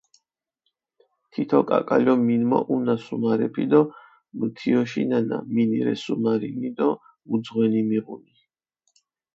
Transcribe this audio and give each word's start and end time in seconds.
თითო 1.33 1.59
კაკალო 1.71 2.13
მინმოჸუნა 2.27 2.95
სუმარეფი 3.05 3.65
დო 3.71 3.81
მჷთიოშინანა, 4.37 5.37
მინი 5.53 5.79
რე 5.85 5.95
სუმარინი 6.03 6.69
დო 6.77 6.89
მუ 7.27 7.35
ძღვენი 7.43 7.81
მიღუნი. 7.89 8.33